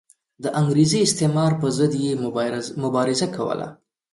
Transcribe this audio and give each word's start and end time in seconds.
د 0.43 0.45
انګریزي 0.59 0.99
استعمار 1.03 1.51
پر 1.61 1.69
ضد 1.77 1.93
یې 2.03 2.11
مبارزه 2.83 3.27
کوله. 3.35 3.67